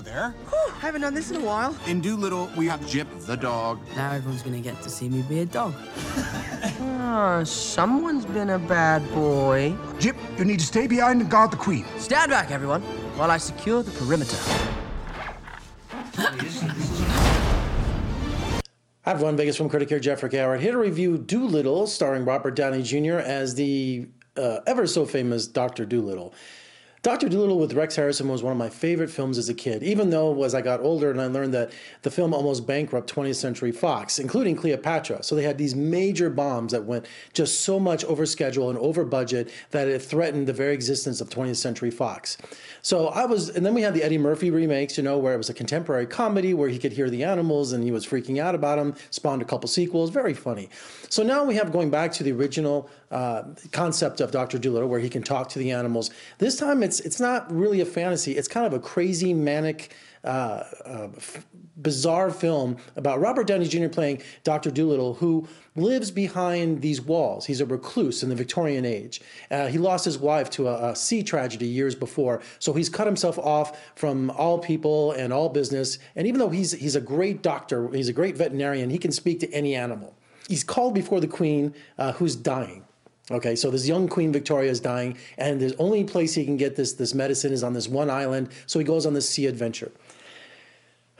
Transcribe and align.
Hello 0.00 0.12
there. 0.14 0.34
Whew, 0.48 0.72
haven't 0.80 1.02
done 1.02 1.14
this 1.14 1.30
in 1.30 1.36
a 1.36 1.44
while. 1.44 1.76
In 1.86 2.00
Dolittle, 2.00 2.50
we 2.56 2.66
have 2.66 2.86
Jip 2.86 3.06
the 3.20 3.36
dog. 3.36 3.80
Now 3.96 4.12
everyone's 4.12 4.42
gonna 4.42 4.60
get 4.60 4.80
to 4.82 4.88
see 4.88 5.08
me 5.08 5.22
be 5.22 5.40
a 5.40 5.46
dog. 5.46 5.74
Ah, 7.12 7.42
someone's 7.42 8.24
been 8.24 8.50
a 8.50 8.58
bad 8.58 9.02
boy. 9.12 9.74
Jip, 9.98 10.16
you 10.38 10.44
need 10.44 10.60
to 10.60 10.66
stay 10.66 10.86
behind 10.86 11.20
and 11.20 11.28
guard 11.28 11.50
the 11.50 11.56
queen. 11.56 11.84
Stand 11.98 12.30
back, 12.30 12.52
everyone, 12.52 12.82
while 13.16 13.32
I 13.32 13.36
secure 13.36 13.82
the 13.82 13.90
perimeter. 13.90 14.36
Hi 19.04 19.12
everyone, 19.12 19.36
Vegas 19.36 19.56
film 19.56 19.68
critic 19.68 19.88
here, 19.88 19.98
Jeffrey 19.98 20.30
Howard, 20.38 20.60
here 20.60 20.72
to 20.72 20.78
review 20.78 21.18
Dolittle, 21.18 21.88
starring 21.88 22.24
Robert 22.24 22.54
Downey 22.54 22.82
Jr. 22.82 23.14
as 23.14 23.56
the 23.56 24.06
uh, 24.36 24.60
ever 24.68 24.86
so 24.86 25.04
famous 25.04 25.48
Dr. 25.48 25.84
Dolittle. 25.84 26.32
Dr. 27.02 27.30
Dolittle 27.30 27.58
with 27.58 27.72
Rex 27.72 27.96
Harrison 27.96 28.28
was 28.28 28.42
one 28.42 28.52
of 28.52 28.58
my 28.58 28.68
favorite 28.68 29.08
films 29.08 29.38
as 29.38 29.48
a 29.48 29.54
kid, 29.54 29.82
even 29.82 30.10
though 30.10 30.44
as 30.44 30.54
I 30.54 30.60
got 30.60 30.80
older 30.80 31.10
and 31.10 31.18
I 31.18 31.28
learned 31.28 31.54
that 31.54 31.72
the 32.02 32.10
film 32.10 32.34
almost 32.34 32.66
bankrupt 32.66 33.10
20th 33.10 33.36
Century 33.36 33.72
Fox, 33.72 34.18
including 34.18 34.54
Cleopatra. 34.54 35.22
So 35.22 35.34
they 35.34 35.42
had 35.42 35.56
these 35.56 35.74
major 35.74 36.28
bombs 36.28 36.72
that 36.72 36.84
went 36.84 37.06
just 37.32 37.62
so 37.62 37.80
much 37.80 38.04
over 38.04 38.26
schedule 38.26 38.68
and 38.68 38.78
over 38.78 39.06
budget 39.06 39.50
that 39.70 39.88
it 39.88 40.00
threatened 40.02 40.46
the 40.46 40.52
very 40.52 40.74
existence 40.74 41.22
of 41.22 41.30
20th 41.30 41.56
Century 41.56 41.90
Fox. 41.90 42.36
So 42.82 43.08
I 43.08 43.24
was, 43.24 43.48
and 43.48 43.64
then 43.64 43.72
we 43.72 43.80
had 43.80 43.94
the 43.94 44.02
Eddie 44.02 44.18
Murphy 44.18 44.50
remakes, 44.50 44.98
you 44.98 45.02
know, 45.02 45.16
where 45.16 45.32
it 45.32 45.38
was 45.38 45.48
a 45.48 45.54
contemporary 45.54 46.06
comedy 46.06 46.52
where 46.52 46.68
he 46.68 46.78
could 46.78 46.92
hear 46.92 47.08
the 47.08 47.24
animals 47.24 47.72
and 47.72 47.82
he 47.82 47.92
was 47.92 48.06
freaking 48.06 48.38
out 48.42 48.54
about 48.54 48.76
them, 48.76 48.94
spawned 49.08 49.40
a 49.40 49.46
couple 49.46 49.68
sequels, 49.68 50.10
very 50.10 50.34
funny. 50.34 50.68
So 51.08 51.22
now 51.22 51.44
we 51.44 51.54
have 51.54 51.72
going 51.72 51.88
back 51.88 52.12
to 52.12 52.22
the 52.22 52.32
original 52.32 52.90
uh, 53.10 53.42
concept 53.72 54.20
of 54.20 54.30
Dr. 54.30 54.58
Dolittle 54.58 54.88
where 54.88 55.00
he 55.00 55.08
can 55.08 55.22
talk 55.22 55.48
to 55.48 55.58
the 55.58 55.72
animals. 55.72 56.10
This 56.38 56.56
time 56.56 56.82
it's 56.82 56.89
it's 56.98 57.20
not 57.20 57.52
really 57.52 57.80
a 57.80 57.86
fantasy. 57.86 58.36
It's 58.36 58.48
kind 58.48 58.66
of 58.66 58.72
a 58.72 58.80
crazy 58.80 59.32
manic. 59.32 59.94
Uh, 60.22 60.64
uh, 60.84 61.08
f- 61.16 61.46
bizarre 61.80 62.30
film 62.30 62.76
about 62.96 63.20
Robert 63.20 63.46
Downey 63.46 63.66
Jr. 63.66 63.88
playing 63.88 64.20
Dr. 64.44 64.70
Dolittle, 64.70 65.14
who 65.14 65.48
lives 65.76 66.10
behind 66.10 66.82
these 66.82 67.00
walls. 67.00 67.46
He's 67.46 67.60
a 67.60 67.66
recluse 67.66 68.22
in 68.22 68.28
the 68.28 68.34
Victorian 68.34 68.84
age. 68.84 69.20
Uh, 69.50 69.68
he 69.68 69.78
lost 69.78 70.04
his 70.04 70.18
wife 70.18 70.50
to 70.50 70.68
a, 70.68 70.90
a, 70.90 70.96
sea 70.96 71.22
tragedy 71.22 71.66
years 71.66 71.94
before, 71.94 72.42
so 72.58 72.72
he's 72.72 72.88
cut 72.88 73.06
himself 73.06 73.38
off 73.38 73.80
from 73.94 74.30
all 74.32 74.58
people 74.58 75.12
and 75.12 75.32
all 75.32 75.48
business. 75.48 75.98
And 76.16 76.26
even 76.26 76.38
though 76.38 76.50
he's 76.50 76.72
he's 76.72 76.96
a 76.96 77.00
great 77.00 77.42
doctor, 77.42 77.88
he's 77.88 78.08
a 78.08 78.12
great 78.12 78.36
veterinarian, 78.36 78.90
he 78.90 78.98
can 78.98 79.12
speak 79.12 79.40
to 79.40 79.50
any 79.52 79.74
animal. 79.74 80.14
He's 80.48 80.64
called 80.64 80.94
before 80.94 81.20
the 81.20 81.28
queen, 81.28 81.74
uh, 81.96 82.12
who's 82.12 82.36
dying. 82.36 82.84
Okay, 83.30 83.54
so 83.54 83.70
this 83.70 83.86
young 83.86 84.08
Queen 84.08 84.32
Victoria 84.32 84.70
is 84.70 84.80
dying, 84.80 85.16
and 85.38 85.60
the 85.60 85.74
only 85.78 86.02
place 86.02 86.34
he 86.34 86.44
can 86.44 86.56
get 86.56 86.74
this 86.74 86.94
this 86.94 87.14
medicine 87.14 87.52
is 87.52 87.62
on 87.62 87.72
this 87.74 87.88
one 87.88 88.10
island. 88.10 88.48
So 88.66 88.78
he 88.78 88.84
goes 88.84 89.06
on 89.06 89.14
this 89.14 89.28
sea 89.28 89.46
adventure. 89.46 89.92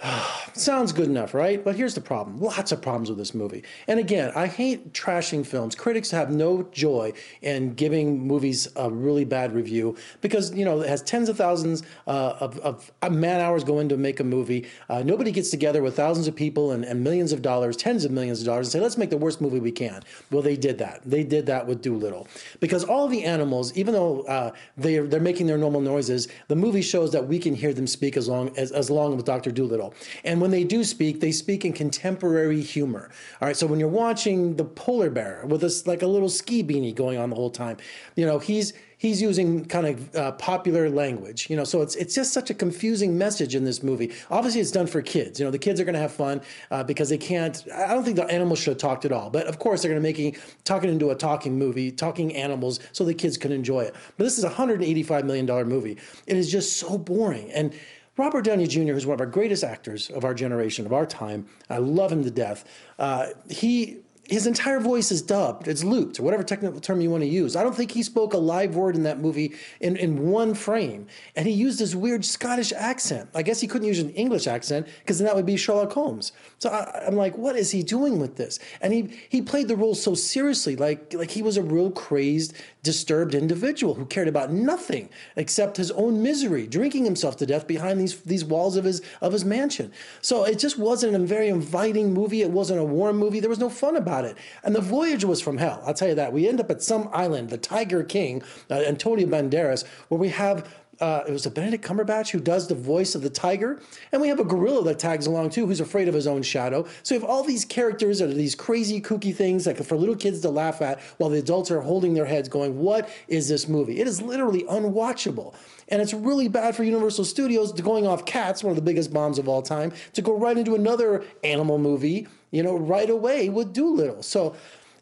Sounds 0.55 0.93
good 0.93 1.09
enough, 1.09 1.34
right? 1.34 1.62
But 1.62 1.77
here's 1.77 1.95
the 1.95 2.01
problem. 2.01 2.41
Lots 2.41 2.73
of 2.73 2.81
problems 2.81 3.09
with 3.09 3.19
this 3.19 3.34
movie. 3.34 3.65
And 3.87 4.01
again, 4.01 4.33
I 4.34 4.47
hate 4.47 4.93
trashing 4.93 5.47
films. 5.47 5.75
Critics 5.75 6.11
have 6.11 6.31
no 6.31 6.62
joy 6.73 7.12
in 7.43 7.75
giving 7.75 8.27
movies 8.27 8.69
a 8.77 8.91
really 8.91 9.25
bad 9.25 9.53
review 9.53 9.97
because, 10.21 10.55
you 10.55 10.65
know, 10.65 10.81
it 10.81 10.89
has 10.89 11.03
tens 11.03 11.28
of 11.28 11.37
thousands 11.37 11.83
uh, 12.06 12.34
of, 12.41 12.59
of, 12.61 12.91
man 13.11 13.41
hours 13.41 13.65
go 13.65 13.81
into 13.81 13.97
make 13.97 14.21
a 14.21 14.25
movie. 14.25 14.67
Uh, 14.89 15.03
nobody 15.03 15.31
gets 15.31 15.51
together 15.51 15.83
with 15.83 15.97
thousands 15.97 16.27
of 16.28 16.34
people 16.34 16.73
and, 16.73 16.84
and, 16.84 17.03
millions 17.03 17.33
of 17.33 17.43
dollars, 17.43 17.77
tens 17.77 18.05
of 18.05 18.11
millions 18.11 18.41
of 18.41 18.47
dollars, 18.47 18.67
and 18.67 18.73
say, 18.73 18.81
let's 18.81 18.97
make 18.97 19.11
the 19.11 19.17
worst 19.17 19.41
movie 19.41 19.61
we 19.61 19.73
can. 19.73 20.03
Well, 20.31 20.43
they 20.43 20.56
did 20.56 20.78
that. 20.78 21.01
They 21.05 21.25
did 21.25 21.47
that 21.47 21.67
with 21.67 21.83
Dolittle. 21.83 22.28
Because 22.61 22.84
all 22.84 23.09
the 23.09 23.25
animals, 23.25 23.77
even 23.77 23.95
though 23.95 24.23
uh, 24.23 24.53
they're, 24.77 25.06
they're 25.06 25.21
making 25.21 25.47
their 25.47 25.59
normal 25.59 25.81
noises, 25.81 26.28
the 26.48 26.56
movie 26.56 26.83
shows 26.83 27.12
that 27.12 27.27
we 27.27 27.39
can 27.39 27.55
hear 27.55 27.73
them 27.73 27.87
speak 27.87 28.17
as 28.17 28.28
long 28.28 28.56
as, 28.56 28.73
as 28.73 28.91
long 28.91 29.17
with 29.17 29.27
Dr. 29.27 29.51
Dolittle. 29.51 29.90
And 30.25 30.41
when 30.41 30.51
they 30.51 30.65
do 30.65 30.84
speak, 30.84 31.21
they 31.21 31.33
speak 31.33 31.65
in 31.65 31.73
contemporary 31.73 32.61
humor. 32.61 33.11
All 33.41 33.47
right, 33.47 33.56
so 33.56 33.67
when 33.67 33.81
you're 33.81 33.89
watching 33.89 34.56
the 34.56 34.65
polar 34.65 35.11
bear 35.11 35.45
with 35.47 35.61
this 35.61 35.87
like 35.87 36.03
a 36.03 36.06
little 36.06 36.28
ski 36.28 36.62
beanie 36.62 36.95
going 36.95 37.19
on 37.19 37.31
the 37.31 37.37
whole 37.37 37.51
time, 37.51 37.77
you 38.17 38.27
know, 38.27 38.39
he's 38.39 38.73
he's 39.01 39.23
using 39.23 39.65
kind 39.65 39.87
of 39.87 40.15
uh, 40.15 40.33
popular 40.33 40.91
language, 40.91 41.49
you 41.49 41.56
know. 41.56 41.65
So 41.65 41.81
it's 41.81 41.97
it's 41.97 42.15
just 42.15 42.33
such 42.33 42.51
a 42.51 42.55
confusing 42.55 43.17
message 43.17 43.55
in 43.55 43.65
this 43.65 43.83
movie. 43.83 44.12
Obviously, 44.31 44.61
it's 44.61 44.71
done 44.71 44.87
for 44.87 45.01
kids. 45.01 45.41
You 45.41 45.47
know, 45.47 45.51
the 45.51 45.59
kids 45.59 45.81
are 45.81 45.84
going 45.84 45.95
to 45.95 46.01
have 46.01 46.12
fun 46.12 46.43
uh, 46.71 46.84
because 46.84 47.09
they 47.09 47.19
can't. 47.19 47.65
I 47.75 47.95
don't 47.95 48.05
think 48.05 48.17
the 48.17 48.27
animals 48.27 48.61
should 48.61 48.72
have 48.72 48.78
talked 48.78 49.05
at 49.05 49.12
all. 49.12 49.31
But 49.31 49.47
of 49.47 49.59
course, 49.59 49.83
they're 49.83 49.91
going 49.91 50.03
to 50.03 50.22
make 50.22 50.39
talking 50.65 50.91
into 50.91 51.11
a 51.11 51.15
talking 51.15 51.59
movie, 51.59 51.91
talking 51.91 52.37
animals, 52.37 52.78
so 52.93 53.05
the 53.05 53.15
kids 53.15 53.39
can 53.39 53.53
enjoy 53.53 53.81
it. 53.81 53.95
But 54.19 54.25
this 54.25 54.37
is 54.37 54.45
a 54.45 54.49
185 54.49 55.25
million 55.25 55.47
dollar 55.47 55.65
movie. 55.65 55.97
It 56.27 56.37
is 56.37 56.53
just 56.53 56.77
so 56.77 56.99
boring 56.99 57.51
and 57.53 57.72
Robert 58.16 58.43
Downey 58.44 58.66
Jr., 58.66 58.93
who's 58.93 59.06
one 59.06 59.15
of 59.15 59.21
our 59.21 59.26
greatest 59.26 59.65
actors 59.65 60.10
of 60.10 60.25
our 60.25 60.34
generation, 60.34 60.84
of 60.84 60.93
our 60.93 61.06
time, 61.06 61.47
I 61.69 61.78
love 61.78 62.12
him 62.12 62.22
to 62.25 62.31
death. 62.31 62.65
Uh, 62.98 63.28
he 63.48 63.98
his 64.30 64.46
entire 64.46 64.78
voice 64.78 65.10
is 65.10 65.22
dubbed, 65.22 65.66
it's 65.66 65.82
looped, 65.82 66.20
or 66.20 66.22
whatever 66.22 66.44
technical 66.44 66.80
term 66.80 67.00
you 67.00 67.10
want 67.10 67.24
to 67.24 67.28
use. 67.28 67.56
I 67.56 67.64
don't 67.64 67.74
think 67.74 67.91
he 67.91 68.04
spoke 68.04 68.32
a 68.32 68.38
live 68.38 68.76
word 68.76 68.94
in 68.94 69.02
that 69.02 69.18
movie 69.18 69.56
in, 69.80 69.96
in 69.96 70.28
one 70.30 70.54
frame. 70.54 71.08
And 71.34 71.48
he 71.48 71.52
used 71.52 71.80
his 71.80 71.96
weird 71.96 72.24
Scottish 72.24 72.72
accent. 72.72 73.28
I 73.34 73.42
guess 73.42 73.60
he 73.60 73.66
couldn't 73.66 73.88
use 73.88 73.98
an 73.98 74.10
English 74.10 74.46
accent 74.46 74.86
because 75.00 75.18
then 75.18 75.26
that 75.26 75.34
would 75.34 75.46
be 75.46 75.56
Sherlock 75.56 75.92
Holmes. 75.92 76.30
So 76.58 76.70
I, 76.70 77.08
am 77.08 77.16
like, 77.16 77.36
what 77.36 77.56
is 77.56 77.72
he 77.72 77.82
doing 77.82 78.20
with 78.20 78.36
this? 78.36 78.60
And 78.80 78.92
he 78.92 79.18
he 79.28 79.42
played 79.42 79.66
the 79.66 79.76
role 79.76 79.96
so 79.96 80.14
seriously, 80.14 80.76
like 80.76 81.12
like 81.12 81.32
he 81.32 81.42
was 81.42 81.56
a 81.56 81.62
real 81.62 81.91
crazed, 81.91 82.54
disturbed 82.84 83.34
individual 83.34 83.94
who 83.94 84.06
cared 84.06 84.28
about 84.28 84.52
nothing 84.52 85.08
except 85.34 85.76
his 85.76 85.91
own 85.91 86.22
misery, 86.22 86.68
drinking 86.68 87.04
himself 87.04 87.36
to 87.38 87.47
death 87.47 87.66
behind 87.66 88.00
these 88.00 88.20
these 88.20 88.44
walls 88.44 88.76
of 88.76 88.84
his 88.84 89.02
of 89.20 89.32
his 89.32 89.44
mansion. 89.44 89.91
So 90.20 90.44
it 90.44 90.60
just 90.60 90.78
wasn't 90.78 91.16
a 91.16 91.18
very 91.18 91.48
inviting 91.48 92.14
movie. 92.14 92.42
It 92.42 92.50
wasn't 92.50 92.78
a 92.78 92.84
warm 92.84 93.16
movie. 93.16 93.41
There 93.41 93.50
was 93.50 93.58
no 93.58 93.70
fun 93.70 93.97
about 93.97 94.19
it 94.19 94.19
it. 94.25 94.36
And 94.62 94.75
the 94.75 94.81
voyage 94.81 95.25
was 95.25 95.41
from 95.41 95.58
hell. 95.58 95.82
I'll 95.84 95.94
tell 95.94 96.08
you 96.08 96.14
that. 96.14 96.32
We 96.32 96.48
end 96.48 96.60
up 96.60 96.70
at 96.70 96.82
some 96.82 97.08
island, 97.12 97.50
the 97.50 97.58
Tiger 97.58 98.03
King, 98.03 98.42
uh, 98.70 98.75
Antonio 98.75 99.26
Banderas, 99.26 99.86
where 100.08 100.20
we 100.20 100.28
have 100.28 100.69
uh, 101.00 101.25
it 101.27 101.33
was 101.33 101.47
a 101.47 101.50
Benedict 101.50 101.84
Cumberbatch 101.84 102.31
who 102.31 102.41
does 102.41 102.69
the 102.69 102.75
voice 102.75 103.15
of 103.15 103.22
the 103.22 103.31
tiger, 103.31 103.81
and 104.12 104.21
we 104.21 104.28
have 104.28 104.41
a 104.41 104.44
gorilla 104.44 104.84
that 104.84 104.99
tags 104.99 105.27
along 105.27 105.50
too, 105.50 105.66
who's 105.66 105.81
afraid 105.81 106.09
of 106.09 106.15
his 106.15 106.27
own 106.27 106.43
shadow. 106.43 106.87
So 107.03 107.15
we 107.15 107.21
have 107.21 107.28
all 107.28 107.43
these 107.43 107.65
characters 107.65 108.19
that 108.19 108.28
are 108.28 108.34
these 108.34 108.55
crazy, 108.55 109.00
kooky 109.00 109.34
things 109.34 109.66
like 109.66 109.83
for 109.83 109.97
little 109.97 110.16
kids 110.16 110.41
to 110.41 110.50
laugh 110.50 110.83
at, 110.83 111.00
while 111.19 111.31
the 111.31 111.39
adults 111.39 111.71
are 111.71 111.81
holding 111.81 112.15
their 112.15 112.27
heads, 112.27 112.49
going, 112.49 112.78
"What 112.78 113.09
is 113.28 113.49
this 113.49 113.69
movie?" 113.69 114.00
It 114.00 114.06
is 114.06 114.21
literally 114.21 114.65
unwatchable, 114.65 115.55
and 115.89 116.03
it's 116.03 116.15
really 116.15 116.49
bad 116.49 116.77
for 116.77 116.84
Universal 116.84 117.25
Studios 117.25 117.72
to 117.72 117.83
going 117.83 118.06
off 118.06 118.25
Cats, 118.25 118.62
one 118.62 118.71
of 118.71 118.77
the 118.77 118.83
biggest 118.83 119.12
bombs 119.12 119.39
of 119.39 119.49
all 119.49 119.62
time, 119.62 119.93
to 120.12 120.22
go 120.22 120.37
right 120.37 120.56
into 120.56 120.75
another 120.75 121.25
animal 121.43 121.78
movie 121.78 122.27
you 122.50 122.62
know, 122.62 122.77
right 122.77 123.09
away 123.09 123.49
with 123.49 123.72
Dolittle. 123.72 124.22
So 124.22 124.56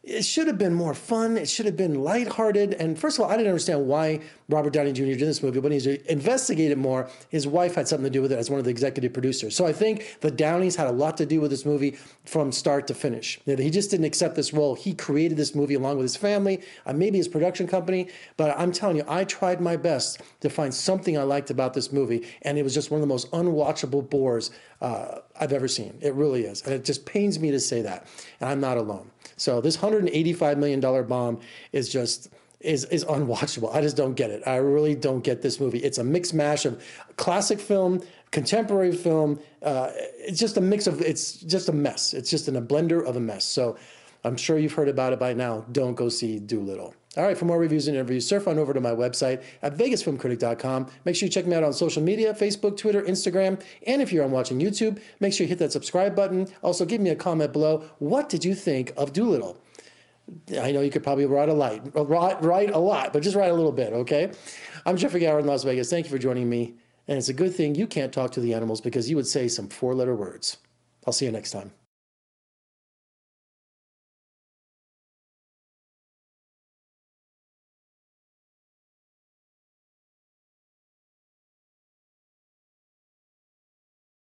it 0.08 0.24
should 0.24 0.46
have 0.46 0.56
been 0.56 0.72
more 0.72 0.94
fun. 0.94 1.36
It 1.36 1.48
should 1.50 1.66
have 1.66 1.76
been 1.76 2.02
lighthearted. 2.02 2.72
And 2.74 2.98
first 2.98 3.18
of 3.18 3.24
all, 3.24 3.30
I 3.30 3.36
didn't 3.36 3.48
understand 3.48 3.86
why 3.86 4.20
Robert 4.48 4.72
Downey 4.72 4.92
Jr. 4.92 5.04
did 5.04 5.20
this 5.20 5.42
movie. 5.42 5.60
But 5.60 5.64
when 5.64 5.72
he's 5.72 5.86
investigated 5.86 6.78
more, 6.78 7.10
his 7.28 7.46
wife 7.46 7.74
had 7.74 7.86
something 7.86 8.04
to 8.04 8.10
do 8.10 8.22
with 8.22 8.32
it 8.32 8.38
as 8.38 8.48
one 8.48 8.58
of 8.58 8.64
the 8.64 8.70
executive 8.70 9.12
producers. 9.12 9.54
So 9.54 9.66
I 9.66 9.72
think 9.74 10.16
the 10.20 10.30
Downeys 10.30 10.76
had 10.76 10.86
a 10.86 10.92
lot 10.92 11.18
to 11.18 11.26
do 11.26 11.42
with 11.42 11.50
this 11.50 11.66
movie 11.66 11.98
from 12.24 12.52
start 12.52 12.86
to 12.86 12.94
finish. 12.94 13.38
He 13.44 13.70
just 13.70 13.90
didn't 13.90 14.06
accept 14.06 14.34
this 14.34 14.54
role. 14.54 14.74
He 14.74 14.94
created 14.94 15.36
this 15.36 15.54
movie 15.54 15.74
along 15.74 15.98
with 15.98 16.04
his 16.04 16.16
family, 16.16 16.62
uh, 16.86 16.94
maybe 16.94 17.18
his 17.18 17.28
production 17.28 17.66
company. 17.66 18.08
But 18.38 18.58
I'm 18.58 18.72
telling 18.72 18.96
you, 18.96 19.04
I 19.06 19.24
tried 19.24 19.60
my 19.60 19.76
best 19.76 20.22
to 20.40 20.48
find 20.48 20.72
something 20.72 21.18
I 21.18 21.22
liked 21.22 21.50
about 21.50 21.74
this 21.74 21.92
movie, 21.92 22.26
and 22.42 22.56
it 22.56 22.62
was 22.62 22.72
just 22.72 22.90
one 22.90 22.98
of 22.98 23.02
the 23.02 23.12
most 23.12 23.30
unwatchable 23.32 24.08
bores 24.08 24.50
uh, 24.80 25.18
I've 25.38 25.52
ever 25.52 25.68
seen. 25.68 25.98
It 26.00 26.14
really 26.14 26.44
is, 26.44 26.62
and 26.62 26.72
it 26.72 26.84
just 26.84 27.04
pains 27.06 27.38
me 27.38 27.50
to 27.50 27.60
say 27.60 27.82
that. 27.82 28.06
And 28.40 28.48
I'm 28.48 28.60
not 28.60 28.76
alone. 28.76 29.10
So 29.36 29.60
this 29.60 29.76
185 29.76 30.58
million 30.58 30.80
dollar 30.80 31.02
bomb 31.02 31.40
is 31.72 31.88
just 31.88 32.30
is 32.60 32.84
is 32.86 33.04
unwatchable. 33.04 33.74
I 33.74 33.80
just 33.80 33.96
don't 33.96 34.14
get 34.14 34.30
it. 34.30 34.42
I 34.46 34.56
really 34.56 34.94
don't 34.94 35.22
get 35.22 35.42
this 35.42 35.60
movie. 35.60 35.78
It's 35.78 35.98
a 35.98 36.04
mixed 36.04 36.34
mash 36.34 36.64
of 36.64 36.82
classic 37.16 37.60
film, 37.60 38.02
contemporary 38.30 38.92
film. 38.92 39.40
Uh, 39.62 39.90
it's 39.94 40.38
just 40.38 40.56
a 40.56 40.60
mix 40.60 40.86
of. 40.86 41.00
It's 41.00 41.34
just 41.34 41.68
a 41.68 41.72
mess. 41.72 42.14
It's 42.14 42.30
just 42.30 42.48
in 42.48 42.56
a 42.56 42.62
blender 42.62 43.04
of 43.04 43.16
a 43.16 43.20
mess. 43.20 43.44
So 43.44 43.76
I'm 44.24 44.36
sure 44.36 44.58
you've 44.58 44.72
heard 44.74 44.88
about 44.88 45.12
it 45.12 45.18
by 45.18 45.34
now. 45.34 45.64
Don't 45.72 45.94
go 45.94 46.08
see 46.08 46.38
Dolittle. 46.38 46.94
All 47.18 47.24
right, 47.24 47.36
for 47.36 47.46
more 47.46 47.58
reviews 47.58 47.88
and 47.88 47.96
interviews, 47.96 48.24
surf 48.24 48.46
on 48.46 48.60
over 48.60 48.72
to 48.72 48.80
my 48.80 48.92
website 48.92 49.42
at 49.62 49.76
vegasfilmcritic.com. 49.76 50.86
Make 51.04 51.16
sure 51.16 51.26
you 51.26 51.32
check 51.32 51.46
me 51.46 51.56
out 51.56 51.64
on 51.64 51.72
social 51.72 52.00
media 52.00 52.32
Facebook, 52.32 52.76
Twitter, 52.76 53.02
Instagram. 53.02 53.60
And 53.88 54.00
if 54.00 54.12
you're 54.12 54.24
on 54.24 54.30
watching 54.30 54.60
YouTube, 54.60 55.00
make 55.18 55.32
sure 55.32 55.44
you 55.44 55.48
hit 55.48 55.58
that 55.58 55.72
subscribe 55.72 56.14
button. 56.14 56.46
Also, 56.62 56.84
give 56.84 57.00
me 57.00 57.10
a 57.10 57.16
comment 57.16 57.52
below. 57.52 57.82
What 57.98 58.28
did 58.28 58.44
you 58.44 58.54
think 58.54 58.92
of 58.96 59.12
Dolittle? 59.12 59.60
I 60.60 60.70
know 60.70 60.80
you 60.80 60.90
could 60.90 61.02
probably 61.02 61.26
write 61.26 61.48
a 61.48 61.54
light, 61.54 61.82
write, 61.94 62.40
write 62.42 62.70
a 62.70 62.78
lot, 62.78 63.12
but 63.12 63.22
just 63.22 63.34
write 63.34 63.50
a 63.50 63.54
little 63.54 63.72
bit, 63.72 63.92
okay? 63.92 64.30
I'm 64.86 64.96
Jeffrey 64.96 65.24
Howard 65.24 65.42
in 65.42 65.48
Las 65.48 65.64
Vegas. 65.64 65.90
Thank 65.90 66.06
you 66.06 66.12
for 66.12 66.18
joining 66.18 66.48
me. 66.48 66.74
And 67.08 67.18
it's 67.18 67.30
a 67.30 67.34
good 67.34 67.54
thing 67.54 67.74
you 67.74 67.86
can't 67.86 68.12
talk 68.12 68.30
to 68.32 68.40
the 68.40 68.54
animals 68.54 68.80
because 68.80 69.10
you 69.10 69.16
would 69.16 69.26
say 69.26 69.48
some 69.48 69.68
four 69.68 69.94
letter 69.94 70.14
words. 70.14 70.58
I'll 71.06 71.12
see 71.12 71.24
you 71.24 71.32
next 71.32 71.50
time. 71.50 71.72